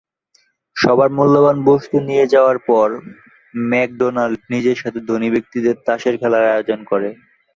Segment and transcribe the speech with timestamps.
[0.75, 2.87] সবার মূল্যবান বস্তু নিয়ে যাওয়ার পর
[3.71, 7.09] ম্যাকডোনাল্ড নিজের সাথে ধনী ব্যক্তিদের তাসের খেলার আয়োজন করে।